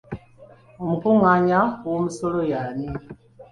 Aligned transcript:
Omukungaanya 0.83 1.59
w'omusolo 1.87 2.39
y'ani? 2.51 2.87